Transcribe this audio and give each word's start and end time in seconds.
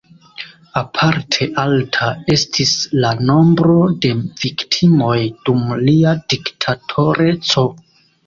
Aparte 0.79 1.47
alta 1.63 2.07
estis 2.35 2.71
la 3.03 3.11
nombro 3.27 3.75
de 4.05 4.11
viktimoj 4.45 5.19
dum 5.49 5.63
lia 5.91 6.15
diktatoreco. 6.35 7.67